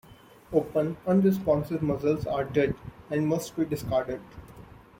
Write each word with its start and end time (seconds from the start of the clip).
Open, 0.51 0.97
unresponsive 1.05 1.83
mussels 1.83 2.25
are 2.25 2.43
dead, 2.43 2.73
and 3.11 3.27
must 3.27 3.55
be 3.55 3.65
discarded. 3.65 4.19